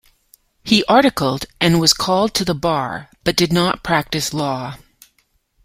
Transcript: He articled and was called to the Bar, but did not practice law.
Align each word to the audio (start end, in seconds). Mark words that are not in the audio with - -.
He 0.63 0.83
articled 0.85 1.45
and 1.59 1.79
was 1.79 1.93
called 1.93 2.33
to 2.33 2.43
the 2.43 2.55
Bar, 2.55 3.11
but 3.23 3.35
did 3.35 3.53
not 3.53 3.83
practice 3.83 4.33
law. 4.33 4.77